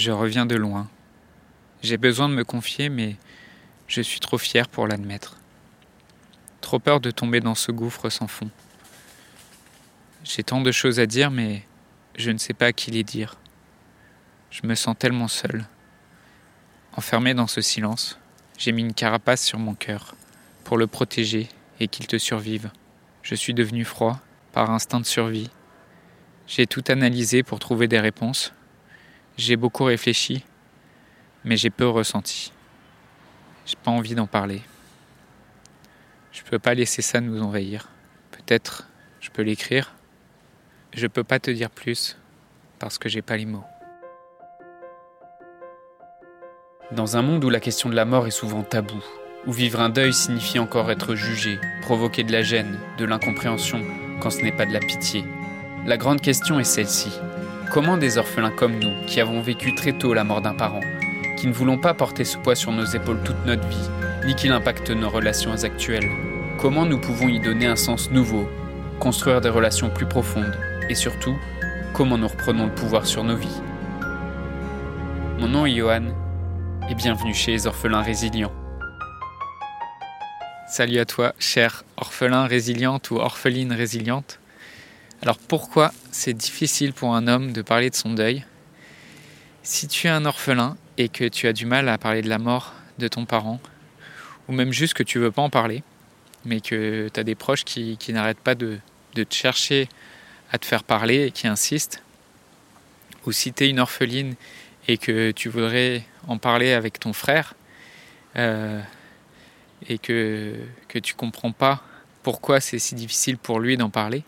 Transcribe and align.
Je 0.00 0.12
reviens 0.12 0.46
de 0.46 0.56
loin. 0.56 0.88
J'ai 1.82 1.98
besoin 1.98 2.30
de 2.30 2.34
me 2.34 2.42
confier, 2.42 2.88
mais 2.88 3.16
je 3.86 4.00
suis 4.00 4.18
trop 4.18 4.38
fier 4.38 4.66
pour 4.66 4.86
l'admettre. 4.86 5.36
Trop 6.62 6.78
peur 6.78 7.00
de 7.00 7.10
tomber 7.10 7.40
dans 7.40 7.54
ce 7.54 7.70
gouffre 7.70 8.08
sans 8.08 8.26
fond. 8.26 8.48
J'ai 10.24 10.42
tant 10.42 10.62
de 10.62 10.72
choses 10.72 11.00
à 11.00 11.04
dire, 11.04 11.30
mais 11.30 11.66
je 12.16 12.30
ne 12.30 12.38
sais 12.38 12.54
pas 12.54 12.68
à 12.68 12.72
qui 12.72 12.90
les 12.90 13.04
dire. 13.04 13.36
Je 14.50 14.66
me 14.66 14.74
sens 14.74 14.96
tellement 14.98 15.28
seul. 15.28 15.66
Enfermé 16.94 17.34
dans 17.34 17.46
ce 17.46 17.60
silence, 17.60 18.18
j'ai 18.56 18.72
mis 18.72 18.80
une 18.80 18.94
carapace 18.94 19.44
sur 19.44 19.58
mon 19.58 19.74
cœur 19.74 20.14
pour 20.64 20.78
le 20.78 20.86
protéger 20.86 21.46
et 21.78 21.88
qu'il 21.88 22.06
te 22.06 22.16
survive. 22.16 22.70
Je 23.22 23.34
suis 23.34 23.52
devenu 23.52 23.84
froid 23.84 24.18
par 24.52 24.70
instinct 24.70 25.00
de 25.00 25.04
survie. 25.04 25.50
J'ai 26.46 26.66
tout 26.66 26.84
analysé 26.88 27.42
pour 27.42 27.58
trouver 27.58 27.86
des 27.86 28.00
réponses. 28.00 28.54
J'ai 29.40 29.56
beaucoup 29.56 29.84
réfléchi, 29.84 30.44
mais 31.44 31.56
j'ai 31.56 31.70
peu 31.70 31.88
ressenti. 31.88 32.52
J'ai 33.64 33.78
pas 33.82 33.90
envie 33.90 34.14
d'en 34.14 34.26
parler. 34.26 34.60
Je 36.30 36.42
peux 36.42 36.58
pas 36.58 36.74
laisser 36.74 37.00
ça 37.00 37.22
nous 37.22 37.40
envahir. 37.40 37.88
Peut-être 38.32 38.86
je 39.18 39.30
peux 39.30 39.40
l'écrire. 39.40 39.94
Je 40.92 41.06
peux 41.06 41.24
pas 41.24 41.38
te 41.38 41.50
dire 41.50 41.70
plus 41.70 42.18
parce 42.78 42.98
que 42.98 43.08
j'ai 43.08 43.22
pas 43.22 43.38
les 43.38 43.46
mots. 43.46 43.64
Dans 46.92 47.16
un 47.16 47.22
monde 47.22 47.42
où 47.42 47.48
la 47.48 47.60
question 47.60 47.88
de 47.88 47.96
la 47.96 48.04
mort 48.04 48.26
est 48.26 48.30
souvent 48.30 48.62
taboue, 48.62 49.02
où 49.46 49.52
vivre 49.52 49.80
un 49.80 49.88
deuil 49.88 50.12
signifie 50.12 50.58
encore 50.58 50.90
être 50.90 51.14
jugé, 51.14 51.58
provoquer 51.80 52.24
de 52.24 52.32
la 52.32 52.42
gêne, 52.42 52.78
de 52.98 53.06
l'incompréhension, 53.06 53.82
quand 54.20 54.28
ce 54.28 54.42
n'est 54.42 54.52
pas 54.52 54.66
de 54.66 54.74
la 54.74 54.80
pitié. 54.80 55.24
La 55.86 55.96
grande 55.96 56.20
question 56.20 56.60
est 56.60 56.64
celle-ci. 56.64 57.10
Comment 57.70 57.96
des 57.96 58.18
orphelins 58.18 58.50
comme 58.50 58.80
nous, 58.80 59.06
qui 59.06 59.20
avons 59.20 59.40
vécu 59.40 59.76
très 59.76 59.92
tôt 59.92 60.12
la 60.12 60.24
mort 60.24 60.40
d'un 60.40 60.54
parent, 60.54 60.80
qui 61.36 61.46
ne 61.46 61.52
voulons 61.52 61.78
pas 61.78 61.94
porter 61.94 62.24
ce 62.24 62.36
poids 62.36 62.56
sur 62.56 62.72
nos 62.72 62.84
épaules 62.84 63.22
toute 63.22 63.46
notre 63.46 63.66
vie, 63.68 63.88
ni 64.26 64.34
qu'il 64.34 64.50
impacte 64.50 64.90
nos 64.90 65.08
relations 65.08 65.52
actuelles, 65.62 66.10
comment 66.58 66.84
nous 66.84 66.98
pouvons 66.98 67.28
y 67.28 67.38
donner 67.38 67.66
un 67.66 67.76
sens 67.76 68.10
nouveau, 68.10 68.48
construire 68.98 69.40
des 69.40 69.50
relations 69.50 69.88
plus 69.88 70.06
profondes, 70.06 70.58
et 70.88 70.96
surtout, 70.96 71.36
comment 71.94 72.18
nous 72.18 72.26
reprenons 72.26 72.66
le 72.66 72.74
pouvoir 72.74 73.06
sur 73.06 73.22
nos 73.22 73.36
vies 73.36 73.62
Mon 75.38 75.46
nom 75.46 75.64
est 75.64 75.76
Johan, 75.76 76.06
et 76.90 76.96
bienvenue 76.96 77.34
chez 77.34 77.52
les 77.52 77.68
orphelins 77.68 78.02
résilients. 78.02 78.52
Salut 80.66 80.98
à 80.98 81.04
toi, 81.04 81.34
cher 81.38 81.84
orphelin 81.96 82.46
résiliente 82.46 83.12
ou 83.12 83.18
orpheline 83.18 83.72
résiliente. 83.72 84.39
Alors 85.22 85.36
pourquoi 85.36 85.92
c'est 86.10 86.32
difficile 86.32 86.94
pour 86.94 87.14
un 87.14 87.28
homme 87.28 87.52
de 87.52 87.60
parler 87.60 87.90
de 87.90 87.94
son 87.94 88.14
deuil? 88.14 88.46
Si 89.62 89.86
tu 89.86 90.06
es 90.06 90.10
un 90.10 90.24
orphelin 90.24 90.78
et 90.96 91.10
que 91.10 91.28
tu 91.28 91.46
as 91.46 91.52
du 91.52 91.66
mal 91.66 91.90
à 91.90 91.98
parler 91.98 92.22
de 92.22 92.28
la 92.30 92.38
mort 92.38 92.72
de 92.98 93.06
ton 93.06 93.26
parent, 93.26 93.60
ou 94.48 94.52
même 94.52 94.72
juste 94.72 94.94
que 94.94 95.02
tu 95.02 95.18
veux 95.18 95.30
pas 95.30 95.42
en 95.42 95.50
parler, 95.50 95.82
mais 96.46 96.62
que 96.62 97.10
tu 97.12 97.20
as 97.20 97.22
des 97.22 97.34
proches 97.34 97.64
qui, 97.64 97.98
n'arrêtent 98.08 98.40
pas 98.40 98.54
de, 98.54 98.78
te 99.12 99.34
chercher 99.34 99.90
à 100.52 100.58
te 100.58 100.64
faire 100.64 100.84
parler 100.84 101.26
et 101.26 101.30
qui 101.32 101.46
insistent, 101.46 102.02
ou 103.26 103.32
si 103.32 103.52
tu 103.52 103.64
es 103.64 103.68
une 103.68 103.78
orpheline 103.78 104.36
et 104.88 104.96
que 104.96 105.32
tu 105.32 105.50
voudrais 105.50 106.02
en 106.28 106.38
parler 106.38 106.72
avec 106.72 106.98
ton 106.98 107.12
frère, 107.12 107.54
euh, 108.36 108.80
et 109.86 109.98
que, 109.98 110.54
que 110.88 110.98
tu 110.98 111.12
comprends 111.12 111.52
pas 111.52 111.82
pourquoi 112.22 112.60
c'est 112.60 112.78
si 112.78 112.94
difficile 112.94 113.36
pour 113.36 113.60
lui 113.60 113.76
d'en 113.76 113.90
parler, 113.90 114.24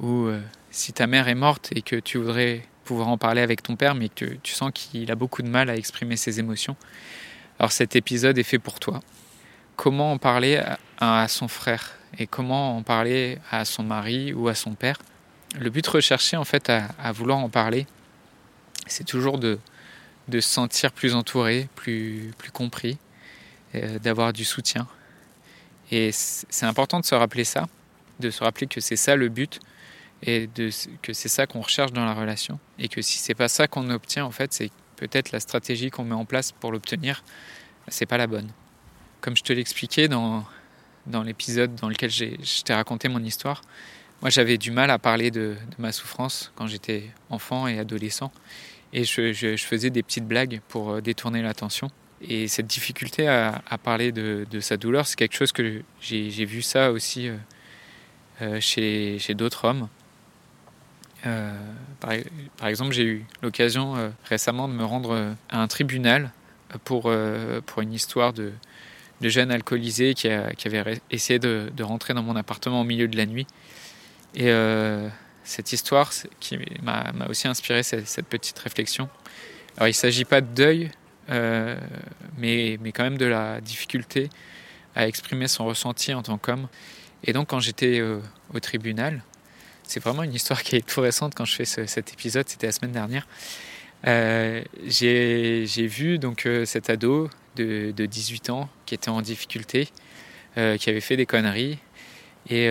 ou 0.00 0.26
euh, 0.26 0.40
si 0.70 0.92
ta 0.92 1.06
mère 1.06 1.28
est 1.28 1.34
morte 1.34 1.70
et 1.74 1.82
que 1.82 1.96
tu 1.96 2.18
voudrais 2.18 2.62
pouvoir 2.84 3.08
en 3.08 3.18
parler 3.18 3.40
avec 3.40 3.62
ton 3.62 3.76
père, 3.76 3.94
mais 3.94 4.08
que 4.08 4.24
tu 4.42 4.52
sens 4.54 4.70
qu'il 4.72 5.10
a 5.10 5.14
beaucoup 5.14 5.42
de 5.42 5.48
mal 5.48 5.70
à 5.70 5.76
exprimer 5.76 6.16
ses 6.16 6.38
émotions, 6.38 6.76
alors 7.58 7.72
cet 7.72 7.96
épisode 7.96 8.38
est 8.38 8.44
fait 8.44 8.58
pour 8.58 8.78
toi. 8.78 9.00
Comment 9.76 10.12
en 10.12 10.18
parler 10.18 10.62
à, 10.98 11.28
son 11.28 11.48
frère 11.48 11.98
et 12.18 12.26
comment 12.26 12.76
en 12.76 12.82
parler 12.82 13.38
à 13.50 13.64
son 13.64 13.82
mari 13.82 14.32
ou 14.32 14.48
à 14.48 14.54
son 14.54 14.74
père? 14.74 14.98
Le 15.58 15.70
but 15.70 15.86
recherché 15.86 16.36
en 16.36 16.44
fait 16.44 16.70
à, 16.70 17.12
vouloir 17.12 17.38
en 17.38 17.48
parler, 17.48 17.86
c'est 18.86 19.04
toujours 19.04 19.38
de, 19.38 19.58
se 20.30 20.40
sentir 20.40 20.92
plus 20.92 21.14
entouré, 21.14 21.68
plus, 21.74 22.32
plus 22.38 22.50
compris, 22.50 22.98
euh, 23.74 23.98
d'avoir 23.98 24.32
du 24.32 24.44
soutien. 24.44 24.86
Et 25.90 26.10
c'est 26.12 26.66
important 26.66 27.00
de 27.00 27.04
se 27.04 27.14
rappeler 27.14 27.44
ça, 27.44 27.66
de 28.20 28.30
se 28.30 28.42
rappeler 28.42 28.66
que 28.66 28.80
c'est 28.80 28.96
ça 28.96 29.16
le 29.16 29.28
but 29.28 29.60
et 30.22 30.46
de, 30.46 30.70
que 31.02 31.12
c'est 31.12 31.28
ça 31.28 31.46
qu'on 31.46 31.60
recherche 31.60 31.92
dans 31.92 32.04
la 32.04 32.14
relation. 32.14 32.58
Et 32.78 32.88
que 32.88 33.02
si 33.02 33.18
c'est 33.18 33.34
pas 33.34 33.48
ça 33.48 33.68
qu'on 33.68 33.90
obtient, 33.90 34.24
en 34.24 34.30
fait, 34.30 34.52
c'est 34.52 34.70
peut-être 34.96 35.32
la 35.32 35.40
stratégie 35.40 35.90
qu'on 35.90 36.04
met 36.04 36.14
en 36.14 36.24
place 36.24 36.52
pour 36.52 36.72
l'obtenir, 36.72 37.22
c'est 37.88 38.06
pas 38.06 38.16
la 38.16 38.26
bonne. 38.26 38.50
Comme 39.20 39.36
je 39.36 39.42
te 39.42 39.52
l'expliquais 39.52 40.08
dans, 40.08 40.44
dans 41.06 41.22
l'épisode 41.22 41.74
dans 41.76 41.88
lequel 41.88 42.10
je 42.10 42.62
t'ai 42.62 42.74
raconté 42.74 43.08
mon 43.08 43.22
histoire, 43.22 43.62
moi 44.22 44.30
j'avais 44.30 44.56
du 44.56 44.70
mal 44.70 44.90
à 44.90 44.98
parler 44.98 45.30
de, 45.30 45.56
de 45.76 45.82
ma 45.82 45.92
souffrance 45.92 46.52
quand 46.56 46.66
j'étais 46.66 47.10
enfant 47.30 47.66
et 47.66 47.78
adolescent. 47.78 48.32
Et 48.92 49.04
je, 49.04 49.32
je, 49.32 49.56
faisais 49.56 49.90
des 49.90 50.02
petites 50.02 50.26
blagues 50.26 50.60
pour 50.68 50.90
euh, 50.90 51.00
détourner 51.00 51.42
l'attention. 51.42 51.90
Et 52.22 52.48
cette 52.48 52.66
difficulté 52.66 53.28
à, 53.28 53.60
parler 53.82 54.10
de, 54.10 54.60
sa 54.60 54.76
douleur, 54.78 55.06
c'est 55.06 55.16
quelque 55.16 55.36
chose 55.36 55.52
que 55.52 55.82
j'ai 56.00 56.44
vu 56.46 56.62
ça 56.62 56.90
aussi 56.90 57.28
euh, 57.28 57.36
euh, 58.40 58.60
chez, 58.60 59.34
d'autres 59.34 59.66
hommes. 59.66 59.88
Euh, 61.24 61.52
par, 62.00 62.68
exemple, 62.68 62.92
j'ai 62.92 63.04
eu 63.04 63.26
l'occasion 63.42 64.12
récemment 64.24 64.68
de 64.68 64.74
me 64.74 64.84
rendre 64.84 65.34
à 65.48 65.60
un 65.60 65.66
tribunal 65.66 66.30
pour, 66.84 67.10
pour 67.64 67.82
une 67.82 67.92
histoire 67.92 68.32
de, 68.32 68.52
de 69.20 69.28
jeune 69.28 69.50
alcoolisé 69.50 70.14
qui, 70.14 70.28
avait 70.28 71.00
essayé 71.10 71.38
de, 71.38 71.82
rentrer 71.82 72.14
dans 72.14 72.22
mon 72.22 72.36
appartement 72.36 72.82
au 72.82 72.84
milieu 72.84 73.08
de 73.08 73.16
la 73.16 73.26
nuit. 73.26 73.46
Et 74.34 74.52
cette 75.42 75.72
histoire 75.72 76.12
qui 76.38 76.58
m'a 76.82 77.12
aussi 77.28 77.48
inspiré 77.48 77.82
cette, 77.82 78.06
cette, 78.06 78.26
petite 78.26 78.58
réflexion. 78.58 79.08
Alors 79.76 79.88
il 79.88 79.90
ne 79.90 79.94
s'agit 79.94 80.24
pas 80.24 80.40
de 80.40 80.54
deuil, 80.54 80.90
euh, 81.30 81.76
mais, 82.38 82.78
mais 82.80 82.92
quand 82.92 83.04
même 83.04 83.18
de 83.18 83.26
la 83.26 83.60
difficulté 83.60 84.30
à 84.94 85.06
exprimer 85.06 85.48
son 85.48 85.66
ressenti 85.66 86.14
en 86.14 86.22
tant 86.22 86.38
qu'homme. 86.38 86.68
Et 87.24 87.32
donc 87.32 87.48
quand 87.48 87.60
j'étais 87.60 88.00
euh, 88.00 88.20
au 88.54 88.60
tribunal, 88.60 89.22
c'est 89.86 90.02
vraiment 90.02 90.22
une 90.22 90.34
histoire 90.34 90.62
qui 90.62 90.76
est 90.76 90.86
tout 90.86 91.00
récente 91.00 91.34
quand 91.34 91.44
je 91.44 91.54
fais 91.54 91.64
cet 91.64 92.12
épisode, 92.12 92.48
c'était 92.48 92.66
la 92.66 92.72
semaine 92.72 92.92
dernière. 92.92 93.26
Euh, 94.06 94.62
j'ai 94.86 95.86
vu 95.86 96.18
donc 96.18 96.48
cet 96.64 96.90
ado 96.90 97.30
de, 97.56 97.92
de, 97.96 98.06
18 98.06 98.50
ans 98.50 98.68
qui 98.84 98.94
était 98.94 99.08
en 99.08 99.22
difficulté, 99.22 99.88
qui 100.54 100.90
avait 100.90 101.00
fait 101.00 101.16
des 101.16 101.26
conneries 101.26 101.78
et 102.50 102.70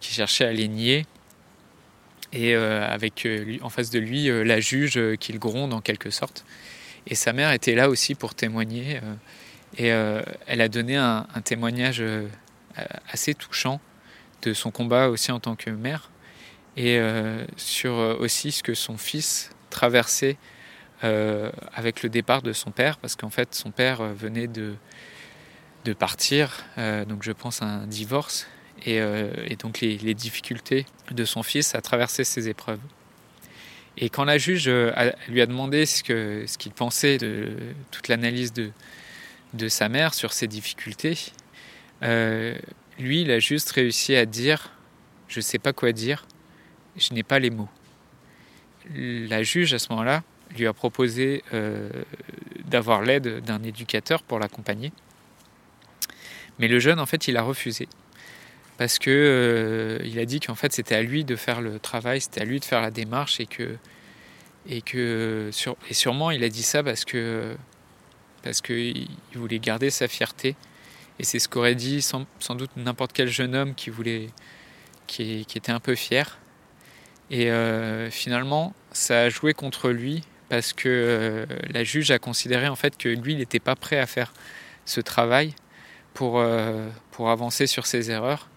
qui 0.00 0.12
cherchait 0.12 0.44
à 0.44 0.52
les 0.52 0.68
nier. 0.68 1.06
Et 2.32 2.54
avec 2.54 3.24
lui, 3.24 3.60
en 3.62 3.70
face 3.70 3.90
de 3.90 3.98
lui 3.98 4.26
la 4.44 4.60
juge 4.60 5.00
qui 5.18 5.32
le 5.32 5.38
gronde 5.38 5.72
en 5.72 5.80
quelque 5.80 6.10
sorte. 6.10 6.44
Et 7.06 7.14
sa 7.14 7.32
mère 7.32 7.52
était 7.52 7.74
là 7.74 7.88
aussi 7.88 8.14
pour 8.14 8.34
témoigner. 8.34 8.96
Euh, 8.96 9.14
et 9.78 9.92
euh, 9.92 10.22
elle 10.46 10.60
a 10.60 10.68
donné 10.68 10.96
un, 10.96 11.26
témoignage 11.44 12.00
euh, 12.00 12.26
assez 13.10 13.34
touchant 13.34 13.80
de 14.42 14.52
son 14.52 14.70
combat 14.70 15.08
aussi 15.08 15.32
en 15.32 15.40
tant 15.40 15.56
que 15.56 15.70
mère. 15.70 16.10
Et 16.76 17.00
sur 17.56 17.94
aussi 18.20 18.52
ce 18.52 18.62
que 18.62 18.74
son 18.74 18.98
fils 18.98 19.50
traversait 19.70 20.36
avec 21.00 22.02
le 22.02 22.10
départ 22.10 22.42
de 22.42 22.52
son 22.52 22.70
père, 22.70 22.98
parce 22.98 23.16
qu'en 23.16 23.30
fait 23.30 23.54
son 23.54 23.70
père 23.70 24.02
venait 24.02 24.46
de, 24.46 24.74
de 25.86 25.92
partir, 25.94 26.66
donc 27.08 27.22
je 27.22 27.32
pense 27.32 27.62
à 27.62 27.64
un 27.64 27.86
divorce, 27.86 28.46
et, 28.84 29.00
donc 29.58 29.80
les, 29.80 30.14
difficultés 30.14 30.86
de 31.10 31.24
son 31.24 31.42
fils 31.42 31.74
à 31.74 31.80
traverser 31.80 32.24
ces 32.24 32.48
épreuves. 32.48 32.80
Et 33.98 34.10
quand 34.10 34.24
la 34.24 34.38
juge 34.38 34.68
euh, 34.68 34.92
lui 35.28 35.40
a 35.40 35.46
demandé 35.46 35.86
ce 35.86 36.02
qu'il 36.02 36.72
pensait 36.72 37.18
de 37.18 37.56
toute 37.90 38.08
l'analyse 38.08 38.52
de, 38.52 38.70
de 39.54 39.68
sa 39.68 39.88
mère 39.88 40.12
sur 40.12 40.32
ses 40.32 40.46
difficultés, 40.46 41.18
euh, 42.02 42.54
lui, 42.98 43.22
il 43.22 43.30
a 43.30 43.38
juste 43.38 43.70
réussi 43.70 44.14
à 44.14 44.26
dire 44.26 44.70
Je 45.28 45.38
ne 45.38 45.42
sais 45.42 45.58
pas 45.58 45.72
quoi 45.72 45.92
dire, 45.92 46.26
je 46.96 47.14
n'ai 47.14 47.22
pas 47.22 47.38
les 47.38 47.50
mots. 47.50 47.68
La 48.94 49.42
juge, 49.42 49.74
à 49.74 49.78
ce 49.78 49.88
moment-là, 49.90 50.22
lui 50.56 50.66
a 50.66 50.72
proposé 50.72 51.42
euh, 51.52 51.90
d'avoir 52.64 53.02
l'aide 53.02 53.40
d'un 53.44 53.62
éducateur 53.62 54.22
pour 54.22 54.38
l'accompagner. 54.38 54.92
Mais 56.58 56.68
le 56.68 56.78
jeune, 56.78 57.00
en 57.00 57.06
fait, 57.06 57.28
il 57.28 57.36
a 57.36 57.42
refusé 57.42 57.88
parce 58.78 58.98
que 58.98 59.10
euh, 59.10 59.98
il 60.04 60.18
a 60.18 60.24
dit 60.24 60.40
qu'en 60.40 60.54
fait 60.54 60.72
c'était 60.72 60.94
à 60.94 61.02
lui 61.02 61.24
de 61.24 61.36
faire 61.36 61.60
le 61.60 61.78
travail, 61.78 62.20
c'était 62.20 62.42
à 62.42 62.44
lui 62.44 62.60
de 62.60 62.64
faire 62.64 62.82
la 62.82 62.90
démarche 62.90 63.40
et 63.40 63.46
que 63.46 63.78
et 64.68 65.94
sûrement 65.94 66.30
il 66.30 66.44
a 66.44 66.48
dit 66.48 66.62
ça 66.62 66.82
parce 66.82 67.04
que 67.04 67.56
parce 68.42 68.60
qu'il 68.60 69.08
voulait 69.34 69.60
garder 69.60 69.90
sa 69.90 70.08
fierté 70.08 70.56
et 71.18 71.24
c'est 71.24 71.38
ce 71.38 71.48
qu'aurait 71.48 71.74
dit 71.74 72.02
sans, 72.02 72.26
sans 72.40 72.54
doute 72.54 72.70
n'importe 72.76 73.12
quel 73.12 73.28
jeune 73.28 73.54
homme 73.54 73.74
qui 73.74 73.90
voulait 73.90 74.28
qui 75.06 75.46
était 75.54 75.72
un 75.72 75.80
peu 75.80 75.94
fier 75.94 76.38
et 77.30 77.50
euh, 77.50 78.10
finalement 78.10 78.74
ça 78.92 79.22
a 79.22 79.28
joué 79.28 79.54
contre 79.54 79.90
lui 79.90 80.22
parce 80.48 80.72
que 80.72 81.44
la 81.70 81.82
juge 81.82 82.12
a 82.12 82.20
considéré 82.20 82.68
en 82.68 82.76
fait 82.76 82.96
que 82.96 83.08
lui, 83.08 83.32
il 83.32 83.38
n'était 83.38 83.58
pas 83.58 83.74
prêt 83.74 83.98
à 83.98 84.06
faire 84.06 84.32
ce 84.84 85.00
travail 85.00 85.54
pour, 86.14 86.40
pour 87.10 87.30
avancer 87.30 87.66
sur 87.66 87.84
ses 87.84 88.12
erreurs. 88.12 88.48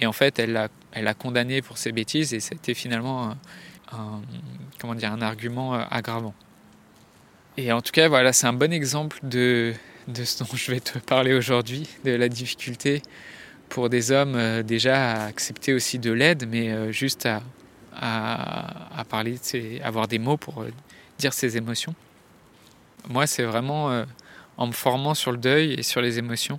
Et 0.00 0.06
en 0.06 0.12
fait, 0.12 0.40
elle 0.40 0.52
l'a 0.52 0.68
elle 0.90 1.06
a 1.06 1.14
condamné 1.14 1.62
pour 1.62 1.78
ses 1.78 1.92
bêtises 1.92 2.34
et 2.34 2.40
c'était 2.40 2.74
finalement 2.74 3.36
un, 3.92 4.20
comment 4.80 4.94
dire, 4.94 5.12
un 5.12 5.22
argument 5.22 5.74
aggravant. 5.74 6.34
Et 7.58 7.70
en 7.70 7.82
tout 7.82 7.92
cas, 7.92 8.08
voilà, 8.08 8.32
c'est 8.32 8.46
un 8.46 8.52
bon 8.52 8.72
exemple 8.72 9.18
de, 9.22 9.74
de 10.08 10.24
ce 10.24 10.42
dont 10.42 10.48
je 10.54 10.70
vais 10.70 10.80
te 10.80 10.98
parler 10.98 11.34
aujourd'hui, 11.34 11.88
de 12.04 12.12
la 12.12 12.28
difficulté 12.28 13.02
pour 13.68 13.88
des 13.88 14.12
hommes 14.12 14.36
euh, 14.36 14.62
déjà 14.62 15.12
à 15.12 15.26
accepter 15.26 15.74
aussi 15.74 15.98
de 15.98 16.12
l'aide, 16.12 16.46
mais 16.48 16.70
euh, 16.70 16.92
juste 16.92 17.26
à, 17.26 17.42
à, 18.00 19.04
parler, 19.08 19.38
avoir 19.82 20.08
des 20.08 20.18
mots 20.18 20.36
pour 20.36 20.62
euh, 20.62 20.70
dire 21.18 21.32
ses 21.32 21.56
émotions. 21.56 21.94
Moi, 23.08 23.26
c'est 23.26 23.44
vraiment 23.44 24.04
en 24.56 24.66
me 24.66 24.72
formant 24.72 25.14
sur 25.14 25.30
le 25.30 25.38
deuil 25.38 25.74
et 25.74 25.82
sur 25.84 26.00
les 26.00 26.18
émotions, 26.18 26.58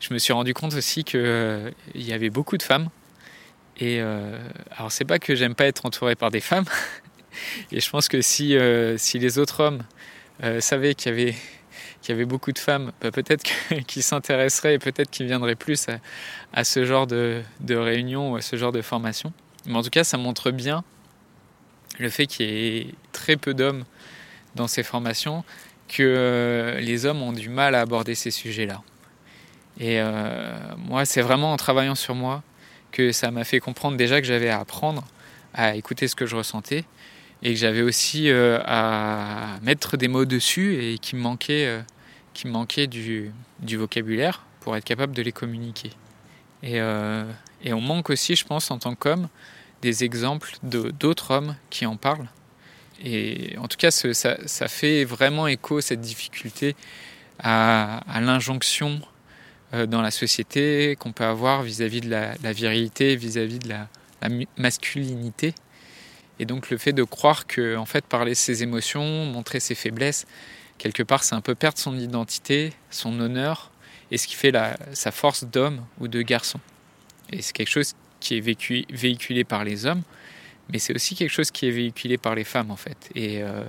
je 0.00 0.12
me 0.12 0.18
suis 0.18 0.34
rendu 0.34 0.52
compte 0.52 0.74
aussi 0.74 1.02
qu'il 1.02 1.72
il 1.94 2.02
y 2.02 2.12
avait 2.12 2.28
beaucoup 2.28 2.58
de 2.58 2.62
femmes. 2.62 2.90
Et 3.78 4.00
alors, 4.00 4.92
c'est 4.92 5.06
pas 5.06 5.18
que 5.18 5.34
j'aime 5.34 5.54
pas 5.54 5.64
être 5.64 5.86
entouré 5.86 6.14
par 6.14 6.30
des 6.30 6.40
femmes, 6.40 6.66
et 7.72 7.80
je 7.80 7.88
pense 7.88 8.08
que 8.08 8.20
si, 8.20 8.54
si 8.98 9.18
les 9.18 9.38
autres 9.38 9.60
hommes 9.60 9.82
savaient 10.60 10.94
qu'il 10.94 11.10
y 11.10 11.14
avait 11.14 11.34
qu'il 12.02 12.12
y 12.12 12.16
avait 12.16 12.26
beaucoup 12.26 12.52
de 12.52 12.58
femmes, 12.58 12.92
bah, 13.00 13.10
peut-être 13.10 13.44
qu'ils 13.86 14.02
s'intéresseraient 14.02 14.74
et 14.74 14.78
peut-être 14.78 15.10
qu'ils 15.10 15.26
viendraient 15.26 15.54
plus 15.54 15.86
à, 16.52 16.64
ce 16.64 16.84
genre 16.84 17.06
de, 17.06 17.42
de 17.60 17.76
réunion 17.76 18.32
ou 18.32 18.36
à 18.36 18.42
ce 18.42 18.56
genre 18.56 18.72
de 18.72 18.82
formation. 18.82 19.32
Mais 19.66 19.76
en 19.76 19.82
tout 19.82 19.90
cas, 19.90 20.04
ça 20.04 20.18
montre 20.18 20.50
bien 20.50 20.84
le 21.98 22.08
fait 22.08 22.26
qu'il 22.26 22.46
y 22.46 22.78
ait 22.78 22.94
très 23.12 23.36
peu 23.36 23.54
d'hommes 23.54 23.84
dans 24.54 24.66
ces 24.66 24.82
formations, 24.82 25.44
que 25.88 26.02
euh, 26.02 26.80
les 26.80 27.06
hommes 27.06 27.22
ont 27.22 27.32
du 27.32 27.48
mal 27.48 27.74
à 27.74 27.80
aborder 27.80 28.14
ces 28.14 28.30
sujets-là. 28.30 28.82
Et 29.78 30.00
euh, 30.00 30.54
moi, 30.76 31.04
c'est 31.04 31.22
vraiment 31.22 31.52
en 31.52 31.56
travaillant 31.56 31.94
sur 31.94 32.14
moi 32.14 32.42
que 32.90 33.12
ça 33.12 33.30
m'a 33.30 33.44
fait 33.44 33.60
comprendre 33.60 33.96
déjà 33.96 34.20
que 34.20 34.26
j'avais 34.26 34.50
à 34.50 34.60
apprendre 34.60 35.04
à 35.54 35.74
écouter 35.74 36.08
ce 36.08 36.16
que 36.16 36.26
je 36.26 36.36
ressentais 36.36 36.84
et 37.42 37.52
que 37.52 37.58
j'avais 37.58 37.82
aussi 37.82 38.30
euh, 38.30 38.58
à 38.64 39.58
mettre 39.62 39.96
des 39.96 40.08
mots 40.08 40.24
dessus 40.24 40.82
et 40.82 40.98
qui 40.98 41.16
me 41.16 41.20
manquait, 41.20 41.82
manquait 42.46 42.86
du, 42.86 43.32
du, 43.60 43.76
vocabulaire 43.76 44.44
pour 44.60 44.76
être 44.76 44.84
capable 44.84 45.14
de 45.14 45.22
les 45.22 45.32
communiquer. 45.32 45.90
Et, 46.62 46.80
et 47.62 47.72
on 47.72 47.80
manque 47.80 48.10
aussi, 48.10 48.36
je 48.36 48.44
pense, 48.44 48.70
en 48.70 48.78
tant 48.78 48.94
qu'homme, 48.94 49.28
des 49.82 50.04
exemples 50.04 50.54
d'autres 50.62 51.30
hommes 51.32 51.56
qui 51.70 51.86
en 51.86 51.96
parlent. 51.96 52.28
Et 53.04 53.56
en 53.58 53.66
tout 53.66 53.76
cas, 53.76 53.90
ça, 53.90 54.68
fait 54.68 55.04
vraiment 55.04 55.48
écho, 55.48 55.80
cette 55.80 56.00
difficulté, 56.00 56.76
à, 57.40 58.00
l'injonction 58.20 59.00
dans 59.72 60.02
la 60.02 60.10
société 60.10 60.96
qu'on 60.98 61.12
peut 61.12 61.24
avoir 61.24 61.62
vis-à-vis 61.62 62.00
de 62.00 62.10
la, 62.10 62.52
virilité, 62.52 63.16
vis-à-vis 63.16 63.58
-vis 63.58 63.62
de 63.62 63.68
la, 63.68 63.88
masculinité. 64.56 65.54
Et 66.38 66.44
donc 66.44 66.70
le 66.70 66.78
fait 66.78 66.92
de 66.92 67.04
croire 67.04 67.46
que 67.46 67.76
en 67.76 67.86
fait 67.86 68.04
parler 68.04 68.34
ses 68.34 68.62
émotions, 68.62 69.26
montrer 69.26 69.60
ses 69.60 69.74
faiblesses, 69.74 70.26
quelque 70.78 71.02
part 71.02 71.24
c'est 71.24 71.34
un 71.34 71.40
peu 71.40 71.54
perdre 71.54 71.78
son 71.78 71.98
identité, 71.98 72.72
son 72.90 73.18
honneur 73.20 73.70
et 74.10 74.18
ce 74.18 74.26
qui 74.26 74.34
fait 74.34 74.52
sa 74.92 75.10
force 75.10 75.44
d'homme 75.44 75.84
ou 76.00 76.08
de 76.08 76.22
garçon. 76.22 76.60
Et 77.32 77.42
c'est 77.42 77.52
quelque 77.52 77.70
chose 77.70 77.94
qui 78.20 78.38
est 78.38 78.40
véhiculé 78.40 79.44
par 79.44 79.64
les 79.64 79.86
hommes, 79.86 80.02
mais 80.70 80.78
c'est 80.78 80.94
aussi 80.94 81.14
quelque 81.14 81.30
chose 81.30 81.50
qui 81.50 81.66
est 81.66 81.70
véhiculé 81.70 82.18
par 82.18 82.34
les 82.34 82.44
femmes 82.44 82.70
en 82.70 82.76
fait. 82.76 83.10
Et 83.14 83.42
euh, 83.42 83.64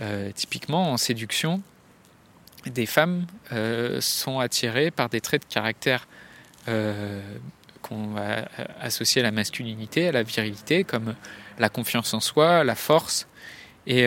euh, 0.00 0.30
typiquement 0.32 0.92
en 0.92 0.96
séduction, 0.96 1.62
des 2.66 2.86
femmes 2.86 3.26
euh, 3.52 4.00
sont 4.00 4.38
attirées 4.38 4.90
par 4.90 5.08
des 5.08 5.20
traits 5.20 5.42
de 5.42 5.52
caractère 5.52 6.06
qu'on 7.82 8.06
va 8.12 8.48
associer 8.80 9.20
à 9.20 9.24
la 9.24 9.32
masculinité, 9.32 10.06
à 10.06 10.12
la 10.12 10.22
virilité, 10.22 10.84
comme 10.84 11.16
la 11.58 11.68
confiance 11.68 12.14
en 12.14 12.20
soi, 12.20 12.62
la 12.62 12.76
force. 12.76 13.26
Et, 13.88 14.06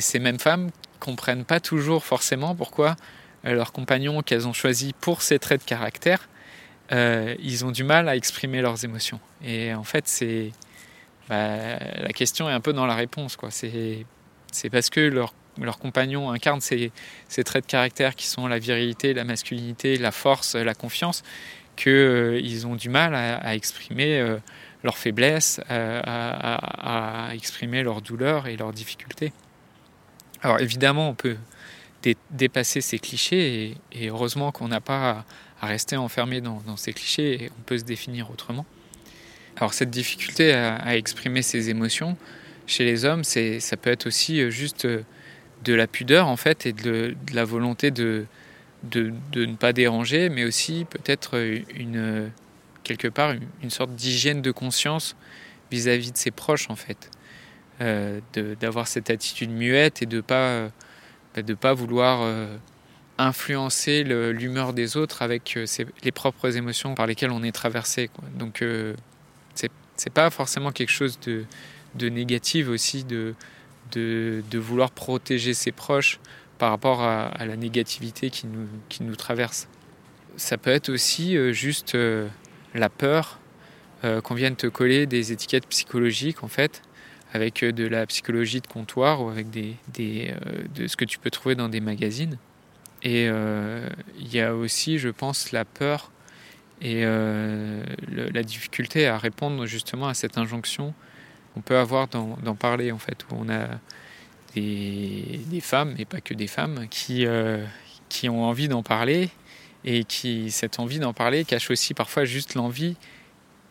ces 0.00 0.18
mêmes 0.18 0.40
femmes 0.40 0.70
comprennent 0.98 1.44
pas 1.44 1.60
toujours 1.60 2.04
forcément 2.04 2.56
pourquoi 2.56 2.96
leurs 3.44 3.70
compagnons 3.70 4.22
qu'elles 4.22 4.48
ont 4.48 4.52
choisis 4.52 4.90
pour 5.00 5.22
ces 5.22 5.38
traits 5.38 5.60
de 5.60 5.66
caractère, 5.66 6.28
euh, 6.92 7.34
ils 7.40 7.64
ont 7.64 7.70
du 7.70 7.84
mal 7.84 8.08
à 8.08 8.16
exprimer 8.16 8.60
leurs 8.60 8.84
émotions. 8.84 9.20
Et 9.44 9.74
en 9.74 9.84
fait, 9.84 10.24
bah, 11.28 11.78
la 11.78 12.12
question 12.12 12.48
est 12.48 12.52
un 12.52 12.60
peu 12.60 12.72
dans 12.72 12.86
la 12.86 12.94
réponse. 12.94 13.36
C'est, 13.50 14.70
parce 14.70 14.90
que 14.90 15.00
leurs 15.00 15.34
leur 15.60 15.78
compagnons 15.78 16.30
incarnent 16.30 16.60
ces, 16.60 16.90
traits 17.44 17.64
de 17.64 17.70
caractère 17.70 18.16
qui 18.16 18.26
sont 18.26 18.48
la 18.48 18.58
virilité, 18.58 19.14
la 19.14 19.22
masculinité, 19.22 19.96
la 19.98 20.10
force, 20.10 20.56
la 20.56 20.74
confiance, 20.74 21.22
qu'ils 21.76 22.66
ont 22.66 22.74
du 22.74 22.88
mal 22.88 23.14
à, 23.14 23.54
exprimer 23.54 24.36
leurs 24.84 24.98
faiblesses, 24.98 25.60
euh, 25.70 26.00
à, 26.04 27.30
exprimer 27.32 27.82
leurs 27.82 28.02
douleurs 28.02 28.46
et 28.46 28.56
leurs 28.56 28.72
difficultés. 28.72 29.32
Alors 30.42 30.60
évidemment, 30.60 31.08
on 31.08 31.14
peut 31.14 31.36
dépasser 32.30 32.82
ces 32.82 32.98
clichés 32.98 33.76
et, 33.92 34.08
heureusement 34.08 34.52
qu'on 34.52 34.68
n'a 34.68 34.80
pas 34.80 35.24
à, 35.64 35.66
rester 35.66 35.96
enfermé 35.96 36.40
dans, 36.40 36.76
ces 36.76 36.92
clichés 36.92 37.44
et 37.44 37.50
on 37.58 37.62
peut 37.62 37.78
se 37.78 37.84
définir 37.84 38.30
autrement. 38.30 38.66
Alors 39.56 39.72
cette 39.72 39.90
difficulté 39.90 40.52
à, 40.52 40.96
exprimer 40.96 41.42
ses 41.42 41.70
émotions 41.70 42.16
chez 42.66 42.84
les 42.84 43.04
hommes, 43.04 43.24
ça 43.24 43.76
peut 43.76 43.90
être 43.90 44.06
aussi 44.06 44.40
euh, 44.40 44.50
juste 44.50 44.86
euh, 44.86 45.02
de 45.64 45.74
la 45.74 45.86
pudeur 45.86 46.28
en 46.28 46.36
fait 46.36 46.64
et 46.64 46.72
de, 46.72 47.14
la 47.32 47.44
volonté 47.44 47.90
de, 47.90 48.24
de, 48.84 49.12
ne 49.34 49.54
pas 49.54 49.74
déranger, 49.74 50.30
mais 50.30 50.44
aussi 50.44 50.86
peut-être 50.88 51.38
une, 51.74 52.30
quelque 52.84 53.08
part 53.08 53.34
une, 53.62 53.70
sorte 53.70 53.94
d'hygiène 53.94 54.40
de 54.40 54.50
conscience 54.50 55.14
vis-à-vis 55.70 56.12
de 56.12 56.16
ses 56.16 56.30
proches 56.30 56.70
en 56.70 56.76
fait. 56.76 57.10
Euh, 57.80 58.20
d'avoir 58.60 58.86
cette 58.86 59.10
attitude 59.10 59.50
muette 59.50 60.00
et 60.00 60.06
de 60.06 60.20
pas 60.20 60.46
euh, 60.46 60.68
bah, 61.34 61.42
de 61.42 61.54
pas 61.54 61.74
vouloir 61.74 62.20
euh, 62.22 62.56
influencer 63.18 64.02
l'humeur 64.04 64.72
des 64.72 64.96
autres 64.96 65.22
avec 65.22 65.58
les 66.02 66.12
propres 66.12 66.56
émotions 66.56 66.94
par 66.94 67.06
lesquelles 67.06 67.30
on 67.30 67.42
est 67.42 67.52
traversé. 67.52 68.10
Donc 68.36 68.64
c'est 69.54 70.12
pas 70.12 70.30
forcément 70.30 70.72
quelque 70.72 70.90
chose 70.90 71.20
de, 71.20 71.44
de 71.94 72.08
négatif 72.08 72.68
aussi 72.68 73.04
de, 73.04 73.34
de, 73.92 74.58
vouloir 74.58 74.90
protéger 74.90 75.54
ses 75.54 75.70
proches 75.70 76.18
par 76.58 76.70
rapport 76.70 77.02
à, 77.02 77.44
la 77.44 77.56
négativité 77.56 78.30
qui 78.30 78.46
nous, 78.46 78.66
qui 78.88 79.04
nous 79.04 79.16
traverse. 79.16 79.68
Ça 80.36 80.58
peut 80.58 80.70
être 80.70 80.88
aussi 80.88 81.36
juste 81.52 81.96
la 82.74 82.88
peur 82.88 83.38
euh, 84.04 84.20
qu'on 84.20 84.34
vienne 84.34 84.56
te 84.56 84.66
coller 84.66 85.06
des 85.06 85.32
étiquettes 85.32 85.66
psychologiques 85.66 86.44
en 86.44 86.48
fait 86.48 86.82
avec 87.32 87.62
euh, 87.62 87.72
de 87.72 87.86
la 87.86 88.04
psychologie 88.06 88.60
de 88.60 88.66
comptoir 88.66 89.22
ou 89.22 89.30
avec 89.30 89.48
des, 89.48 89.76
euh, 89.98 90.34
de 90.74 90.86
ce 90.86 90.96
que 90.96 91.06
tu 91.06 91.18
peux 91.18 91.30
trouver 91.30 91.54
dans 91.54 91.70
des 91.70 91.80
magazines. 91.80 92.36
Et 93.04 93.26
il 93.26 94.34
y 94.34 94.40
a 94.40 94.54
aussi, 94.54 94.98
je 94.98 95.10
pense, 95.10 95.52
la 95.52 95.64
peur 95.64 96.10
et 96.80 97.04
la 97.04 98.42
difficulté 98.42 99.06
à 99.06 99.18
répondre 99.18 99.66
justement 99.66 100.08
à 100.08 100.14
cette 100.14 100.38
injonction 100.38 100.94
qu'on 101.52 101.60
peut 101.60 101.76
avoir 101.76 102.08
d'en 102.08 102.54
parler 102.54 102.92
en 102.92 102.98
fait, 102.98 103.26
on 103.30 103.50
a 103.50 103.68
des, 104.54 105.60
femmes, 105.60 105.94
et 105.98 106.06
pas 106.06 106.22
que 106.22 106.32
des 106.32 106.46
femmes, 106.46 106.86
qui, 106.88 107.26
qui 108.08 108.28
ont 108.30 108.44
envie 108.44 108.68
d'en 108.68 108.82
parler 108.82 109.28
et 109.84 110.04
qui 110.04 110.50
cette 110.50 110.78
envie 110.78 110.98
d'en 110.98 111.12
parler 111.12 111.44
cache 111.44 111.70
aussi 111.70 111.94
parfois 111.94 112.24
juste 112.24 112.54
l'envie 112.54 112.96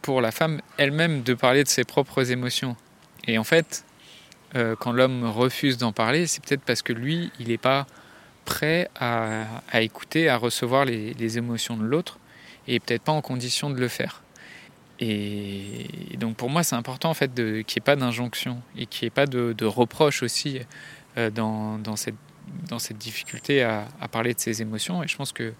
pour 0.01 0.21
la 0.21 0.31
femme 0.31 0.61
elle-même 0.77 1.23
de 1.23 1.33
parler 1.33 1.63
de 1.63 1.69
ses 1.69 1.83
propres 1.83 2.31
émotions. 2.31 2.75
Et 3.25 3.37
en 3.37 3.43
fait, 3.43 3.85
euh, 4.55 4.75
quand 4.75 4.91
l'homme 4.91 5.25
refuse 5.25 5.77
d'en 5.77 5.91
parler, 5.91 6.27
c'est 6.27 6.43
peut-être 6.43 6.61
parce 6.61 6.81
que 6.81 6.93
lui, 6.93 7.31
il 7.39 7.47
n'est 7.47 7.57
pas 7.57 7.87
prêt 8.45 8.89
à, 8.99 9.81
écouter, 9.81 10.29
à 10.29 10.37
recevoir 10.37 10.85
les, 10.85 11.37
émotions 11.37 11.77
de 11.77 11.83
l'autre, 11.83 12.19
et 12.67 12.79
peut-être 12.79 13.03
pas 13.03 13.11
en 13.11 13.21
condition 13.21 13.69
de 13.69 13.79
le 13.79 13.87
faire. 13.87 14.21
Et, 14.99 15.87
donc 16.17 16.35
pour 16.35 16.49
moi, 16.49 16.63
c'est 16.63 16.75
important 16.75 17.09
en 17.09 17.13
fait 17.13 17.33
qu'il 17.33 17.43
n'y 17.43 17.59
ait 17.59 17.81
pas 17.83 17.95
d'injonction 17.95 18.61
et 18.77 18.85
qu'il 18.85 19.05
n'y 19.05 19.07
ait 19.07 19.11
pas 19.11 19.25
de, 19.25 19.65
reproche 19.65 20.23
aussi 20.23 20.59
euh, 21.17 21.29
dans, 21.29 21.95
cette, 21.95 22.97
difficulté 22.97 23.63
à, 23.63 23.87
parler 24.11 24.33
de 24.33 24.39
ses 24.39 24.61
émotions. 24.61 25.03
Et 25.03 25.07
je 25.07 25.17
pense 25.17 25.31
que 25.31 25.53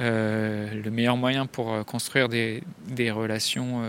euh, 0.00 0.82
le 0.82 0.90
meilleur 0.90 1.16
moyen 1.16 1.46
pour 1.46 1.72
euh, 1.72 1.82
construire 1.84 2.28
des, 2.28 2.62
relations 3.10 3.82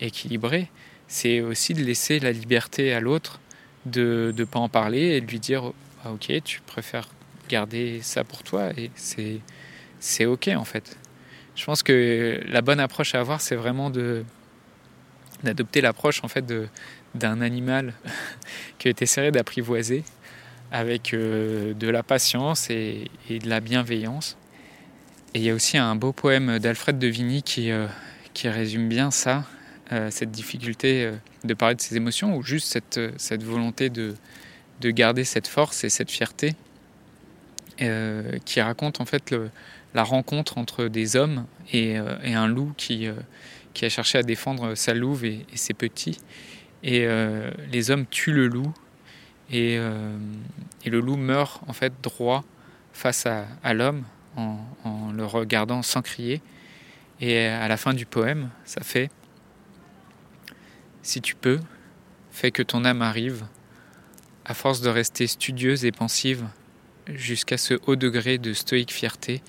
équilibrées, 0.00 0.70
c'est 1.08 1.40
aussi 1.40 1.74
de 1.74 1.82
laisser 1.82 2.20
la 2.20 2.32
liberté 2.32 2.92
à 2.92 3.00
l'autre 3.00 3.40
de 3.86 4.34
ne 4.36 4.44
pas 4.44 4.58
en 4.58 4.68
parler 4.68 5.16
et 5.16 5.20
de 5.20 5.26
lui 5.26 5.38
dire 5.38 5.72
ah, 6.04 6.12
Ok, 6.12 6.32
tu 6.44 6.60
préfères 6.60 7.08
garder 7.48 8.00
ça 8.02 8.24
pour 8.24 8.42
toi 8.42 8.70
et 8.76 8.90
c'est, 8.94 9.40
c'est 10.00 10.26
ok 10.26 10.48
en 10.56 10.64
fait. 10.64 10.96
Je 11.54 11.64
pense 11.64 11.82
que 11.82 12.40
la 12.46 12.60
bonne 12.60 12.80
approche 12.80 13.14
à 13.14 13.20
avoir, 13.20 13.40
c'est 13.40 13.56
vraiment 13.56 13.90
de, 13.90 14.24
d'adopter 15.42 15.80
l'approche 15.80 16.22
en 16.22 16.28
fait 16.28 16.44
de, 16.44 16.68
d'un 17.14 17.40
animal 17.40 17.94
que 18.78 18.90
tu 18.90 19.04
essaierais 19.04 19.30
d'apprivoiser 19.30 20.04
avec 20.72 21.12
de 21.12 21.88
la 21.88 22.02
patience 22.02 22.70
et, 22.70 23.08
de 23.30 23.48
la 23.48 23.60
bienveillance. 23.60 24.36
Et 25.32 25.38
il 25.38 25.44
y 25.44 25.50
a 25.50 25.54
aussi 25.54 25.78
un 25.78 25.94
beau 25.94 26.12
poème 26.12 26.58
d'Alfred 26.58 26.98
de 26.98 27.06
Vigny 27.06 27.42
qui, 27.42 27.70
qui 28.34 28.48
résume 28.48 28.88
bien 28.88 29.12
ça, 29.12 29.44
cette 30.10 30.32
difficulté 30.32 31.12
de 31.44 31.54
parler 31.54 31.76
de 31.76 31.80
ses 31.80 31.96
émotions 31.96 32.36
ou 32.36 32.42
juste 32.42 32.66
cette, 32.66 33.00
cette 33.16 33.44
volonté 33.44 33.90
de, 33.90 34.14
de 34.80 34.90
garder 34.90 35.24
cette 35.24 35.46
force 35.46 35.84
et 35.84 35.88
cette 35.88 36.10
fierté 36.10 36.54
euh, 37.82 38.38
qui 38.46 38.62
raconte 38.62 39.02
en 39.02 39.04
fait 39.04 39.34
la 39.92 40.02
rencontre 40.02 40.56
entre 40.56 40.86
des 40.86 41.14
hommes 41.14 41.44
et, 41.74 41.98
euh, 41.98 42.16
un 42.24 42.48
loup 42.48 42.72
qui, 42.78 43.06
euh, 43.06 43.12
qui 43.74 43.84
a 43.84 43.90
cherché 43.90 44.16
à 44.16 44.22
défendre 44.22 44.74
sa 44.74 44.94
louve 44.94 45.26
et, 45.26 45.44
ses 45.54 45.74
petits. 45.74 46.18
Et 46.82 47.06
les 47.72 47.90
hommes 47.90 48.06
tuent 48.06 48.32
le 48.32 48.46
loup 48.46 48.72
et, 49.50 49.76
le 49.76 51.00
loup 51.00 51.16
meurt 51.16 51.60
en 51.66 51.72
fait 51.72 51.92
droit 52.00 52.44
face 52.92 53.26
à, 53.26 53.74
l'homme 53.74 54.04
en, 54.36 55.10
le 55.12 55.24
regardant 55.24 55.82
sans 55.82 56.00
crier. 56.00 56.40
Et 57.20 57.46
à 57.46 57.66
la 57.66 57.76
fin 57.76 57.92
du 57.92 58.06
poème, 58.06 58.50
ça 58.64 58.82
fait 58.82 59.10
Si 61.02 61.20
tu 61.20 61.34
peux, 61.34 61.58
fais 62.30 62.52
que 62.52 62.62
ton 62.62 62.84
âme 62.84 63.02
arrive 63.02 63.46
à 64.44 64.54
force 64.54 64.80
de 64.80 64.90
rester 64.90 65.26
studieuse 65.26 65.84
et 65.84 65.92
pensive, 65.92 66.44
jusqu'à 67.08 67.58
ce 67.58 67.74
haut 67.86 67.96
degré 67.96 68.38
de 68.38 68.52
stoïque 68.52 68.92
fierté 68.92 69.42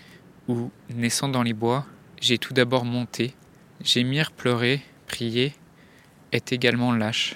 où, 0.47 0.71
naissant 0.89 1.29
dans 1.29 1.43
les 1.43 1.53
bois, 1.53 1.85
j'ai 2.21 2.37
tout 2.37 2.53
d'abord 2.53 2.85
monté, 2.85 3.33
gémir, 3.81 4.31
pleurer, 4.31 4.81
prier, 5.07 5.53
est 6.31 6.51
également 6.51 6.91
lâche. 6.91 7.35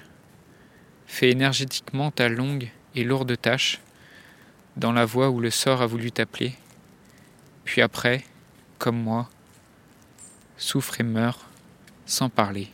Fais 1.06 1.32
énergétiquement 1.32 2.12
ta 2.12 2.30
longue 2.30 2.70
et 2.96 3.04
lourde 3.04 3.40
tâche 3.40 3.80
dans 4.78 4.92
la 4.92 5.06
voie 5.06 5.30
où 5.30 5.40
le 5.40 5.50
sort 5.50 5.82
a 5.82 5.88
voulu 5.88 6.12
t'appeler, 6.12 6.54
puis 7.66 7.82
après, 7.82 8.24
comme 8.80 9.02
moi, 9.02 9.30
souffre 10.58 11.00
et 11.00 11.04
meurt 11.04 11.40
sans 12.06 12.30
parler. 12.30 12.70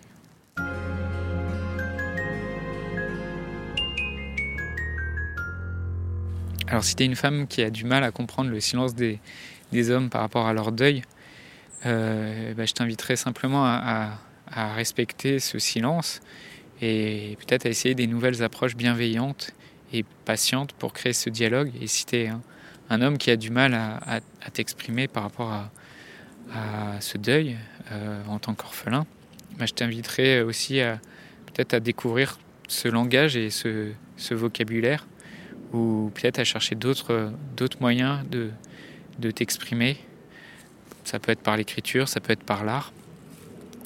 Alors 6.69 6.83
si 6.83 6.95
tu 6.95 7.03
es 7.03 7.05
une 7.05 7.15
femme 7.15 7.47
qui 7.47 7.61
a 7.61 7.69
du 7.69 7.85
mal 7.85 8.03
à 8.03 8.11
comprendre 8.11 8.49
le 8.49 8.59
silence 8.59 8.93
des, 8.93 9.19
hommes 9.89 10.09
par 10.09 10.21
rapport 10.21 10.47
à 10.47 10.53
leur 10.53 10.73
deuil, 10.73 11.01
euh, 11.85 12.53
bah, 12.55 12.65
je 12.65 12.73
t'inviterai 12.73 13.15
simplement 13.15 13.65
à, 13.65 14.19
respecter 14.75 15.39
ce 15.39 15.59
silence 15.59 16.21
et 16.81 17.37
peut-être 17.39 17.65
à 17.65 17.69
essayer 17.69 17.95
des 17.95 18.07
nouvelles 18.07 18.43
approches 18.43 18.77
bienveillantes 18.77 19.51
et 19.91 20.05
patientes 20.23 20.71
pour 20.71 20.93
créer 20.93 21.11
ce 21.11 21.29
dialogue. 21.29 21.71
Et 21.81 21.87
si 21.87 22.05
tu 22.05 22.15
es 22.15 22.31
un, 22.89 23.01
homme 23.01 23.17
qui 23.17 23.29
a 23.29 23.35
du 23.35 23.49
mal 23.49 23.73
à, 23.73 24.21
t'exprimer 24.51 25.07
par 25.07 25.23
rapport 25.23 25.51
à, 25.51 25.69
ce 27.01 27.17
deuil 27.17 27.57
euh, 27.91 28.23
en 28.27 28.39
tant 28.39 28.53
qu'orphelin, 28.53 29.05
bah, 29.57 29.65
je 29.65 29.73
t'inviterai 29.73 30.41
aussi 30.41 30.79
peut-être 31.47 31.73
à 31.73 31.79
découvrir 31.81 32.39
ce 32.69 32.87
langage 32.87 33.35
et 33.35 33.49
ce 33.49 34.33
vocabulaire 34.33 35.05
ou 35.73 36.11
peut-être 36.13 36.39
à 36.39 36.43
chercher 36.43 36.75
d'autres 36.75 37.25
moyens 37.79 38.27
de, 38.29 38.51
de 39.19 39.31
t'exprimer. 39.31 39.97
Ça 41.03 41.19
peut 41.19 41.31
être 41.31 41.41
par 41.41 41.57
l'écriture, 41.57 42.07
ça 42.07 42.19
peut 42.19 42.33
être 42.33 42.43
par 42.43 42.65
l'art. 42.65 42.91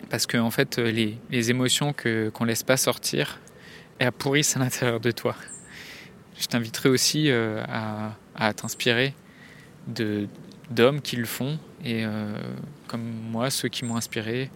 Parce 0.10 0.26
que 0.26 0.50
fait, 0.50 0.78
les, 0.78 1.18
les 1.30 1.52
émotions 1.52 1.94
qu'on 1.94 2.44
ne 2.44 2.48
laisse 2.48 2.64
pas 2.64 2.78
sortir, 2.78 3.40
elles 4.00 4.12
pourrissent 4.12 4.58
à 4.58 4.60
l'intérieur 4.60 5.00
de 5.00 5.12
toi. 5.12 5.36
Je 6.40 6.48
t'inviterai 6.48 6.90
aussi 6.90 7.30
euh, 7.30 7.64
à, 7.68 8.16
à 8.36 8.54
t'inspirer 8.54 9.14
d'hommes 9.88 11.02
qui 11.02 11.16
le 11.16 11.26
font, 11.26 11.60
et 11.84 12.06
euh, 12.06 12.36
comme 12.88 13.04
moi, 13.04 13.50
ceux 13.50 13.68
qui 13.68 13.86
m'ont 13.86 13.96
inspiré, 13.96 14.50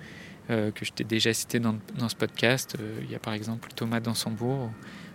euh, 0.49 0.71
que 0.71 0.85
je 0.85 0.91
t'ai 0.91 1.03
déjà 1.03 1.33
cité 1.33 1.59
dans, 1.59 1.75
dans 1.97 2.09
ce 2.09 2.15
podcast. 2.15 2.77
il 3.01 3.11
y 3.11 3.15
a 3.15 3.19
par 3.19 3.33
exemple 3.33 3.69
Thomas 3.75 3.99
Dansembourg 3.99 4.71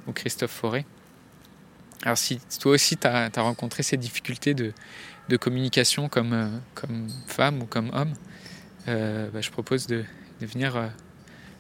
ou 0.07 0.13
Christophe 0.13 0.51
Forêt. 0.51 0.85
Alors 2.03 2.17
si 2.17 2.41
toi 2.61 2.73
aussi 2.73 2.97
tu 2.97 3.07
as, 3.07 3.31
rencontré 3.37 3.83
ces 3.83 3.97
difficultés 3.97 4.55
de, 4.55 4.73
communication 5.37 6.09
comme, 6.09 6.33
euh, 6.33 6.49
comme 6.75 7.09
femme 7.27 7.63
ou 7.63 7.67
comme 7.67 7.91
homme, 7.93 8.15
euh, 8.89 9.29
bah, 9.33 9.41
je 9.41 9.51
propose 9.51 9.87
de, 9.87 10.05
venir 10.41 10.77
euh, 10.77 10.89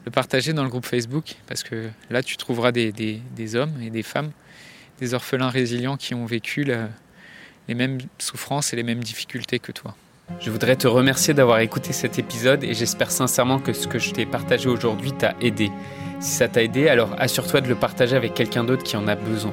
le 0.06 0.10
partager 0.10 0.52
dans 0.52 0.64
le 0.64 0.70
groupe 0.70 0.86
Facebook 0.86 1.36
parce 1.46 1.62
que 1.62 1.90
là 2.08 2.22
tu 2.22 2.36
trouveras 2.36 2.72
des, 2.72 3.22
hommes 3.54 3.80
et 3.82 3.90
des 3.90 4.02
femmes, 4.02 4.32
des 4.98 5.14
orphelins 5.14 5.50
résilients 5.50 5.96
qui 5.96 6.14
ont 6.14 6.26
vécu 6.26 6.64
les 6.64 7.74
mêmes 7.74 7.98
souffrances 8.18 8.72
et 8.72 8.76
les 8.76 8.82
mêmes 8.82 9.04
difficultés 9.04 9.58
que 9.58 9.72
toi. 9.72 9.94
Je 10.38 10.50
voudrais 10.50 10.76
te 10.76 10.86
remercier 10.86 11.34
d'avoir 11.34 11.58
écouté 11.58 11.92
cet 11.92 12.18
épisode 12.18 12.64
et 12.64 12.72
j'espère 12.72 13.10
sincèrement 13.10 13.58
que 13.58 13.72
ce 13.72 13.86
que 13.86 13.98
je 13.98 14.12
t'ai 14.12 14.26
partagé 14.26 14.68
aujourd'hui 14.68 15.12
t'a 15.12 15.34
aidé. 15.40 15.70
Si 16.20 16.30
ça 16.32 16.48
t'a 16.48 16.62
aidé, 16.62 16.88
alors 16.88 17.14
assure-toi 17.18 17.60
de 17.60 17.68
le 17.68 17.74
partager 17.74 18.16
avec 18.16 18.34
quelqu'un 18.34 18.64
d'autre 18.64 18.82
qui 18.82 18.96
en 18.96 19.08
a 19.08 19.16
besoin. 19.16 19.52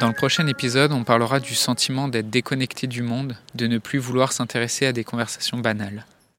Dans 0.00 0.08
le 0.08 0.14
prochain 0.14 0.46
épisode, 0.48 0.92
on 0.92 1.04
parlera 1.04 1.38
du 1.38 1.54
sentiment 1.54 2.08
d'être 2.08 2.28
déconnecté 2.28 2.86
du 2.86 3.02
monde, 3.02 3.36
de 3.54 3.66
ne 3.68 3.78
plus 3.78 3.98
vouloir 3.98 4.32
s'intéresser 4.32 4.86
à 4.86 4.92
des 4.92 5.04
conversations 5.04 5.58
banales. 5.58 6.04